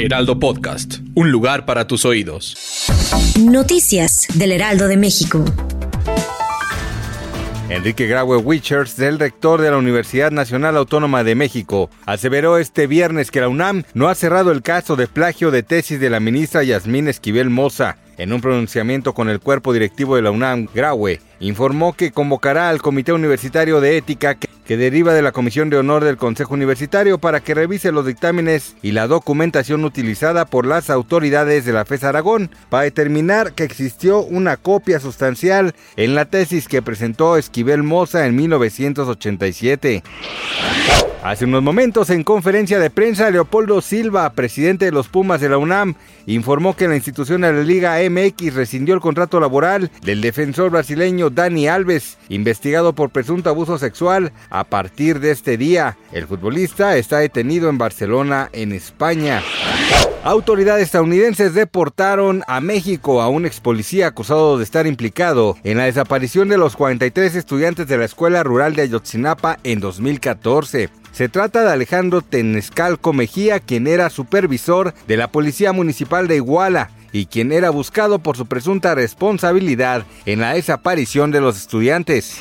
[0.00, 2.86] Heraldo Podcast, un lugar para tus oídos.
[3.40, 5.44] Noticias del Heraldo de México.
[7.68, 13.32] Enrique Graue Wichers, del rector de la Universidad Nacional Autónoma de México, aseveró este viernes
[13.32, 16.62] que la UNAM no ha cerrado el caso de plagio de tesis de la ministra
[16.62, 17.96] Yasmín Esquivel Moza.
[18.18, 22.80] En un pronunciamiento con el cuerpo directivo de la UNAM, Graue informó que convocará al
[22.80, 27.16] Comité Universitario de Ética que que deriva de la Comisión de Honor del Consejo Universitario
[27.16, 32.04] para que revise los dictámenes y la documentación utilizada por las autoridades de la FES
[32.04, 38.26] Aragón para determinar que existió una copia sustancial en la tesis que presentó Esquivel Moza
[38.26, 40.02] en 1987.
[41.22, 45.58] Hace unos momentos, en conferencia de prensa, Leopoldo Silva, presidente de los Pumas de la
[45.58, 50.70] UNAM, informó que la institución de la Liga MX rescindió el contrato laboral del defensor
[50.70, 54.32] brasileño Dani Alves, investigado por presunto abuso sexual.
[54.48, 59.42] A partir de este día, el futbolista está detenido en Barcelona, en España.
[60.24, 65.84] Autoridades estadounidenses deportaron a México a un ex policía acusado de estar implicado en la
[65.84, 70.90] desaparición de los 43 estudiantes de la Escuela Rural de Ayotzinapa en 2014.
[71.18, 76.90] Se trata de Alejandro Tenescalco Mejía, quien era supervisor de la Policía Municipal de Iguala
[77.10, 82.38] y quien era buscado por su presunta responsabilidad en la desaparición de los estudiantes.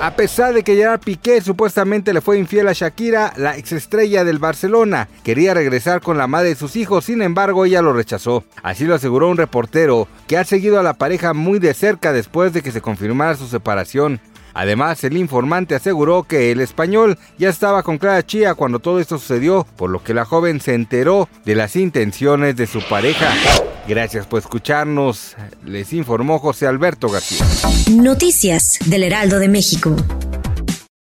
[0.00, 4.38] A pesar de que Gerard Piqué supuestamente le fue infiel a Shakira, la exestrella del
[4.38, 8.44] Barcelona quería regresar con la madre de sus hijos, sin embargo ella lo rechazó.
[8.62, 12.52] Así lo aseguró un reportero que ha seguido a la pareja muy de cerca después
[12.52, 14.20] de que se confirmara su separación.
[14.54, 19.18] Además, el informante aseguró que el español ya estaba con Clara Chía cuando todo esto
[19.18, 23.32] sucedió, por lo que la joven se enteró de las intenciones de su pareja.
[23.88, 27.44] Gracias por escucharnos, les informó José Alberto García.
[27.90, 29.96] Noticias del Heraldo de México.